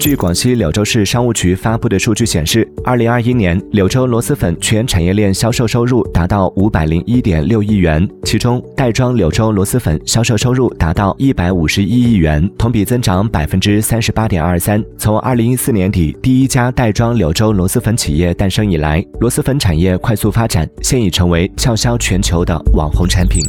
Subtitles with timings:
[0.00, 14.82] 据广西柳州市商务局发布的数据显示二零二一年柳州螺蛳粉全产业链销售收入达到五百零一点六亿元其中袋装柳州螺蛳粉销售收入达到一百五十一亿元同比增长百分之三十八点二三。
[14.96, 23.42] 从二零一四年底第一家袋装柳州螺蛳粉企业诞生以来螺蛳粉产业快速发展现已成为畅销全球的网红产品。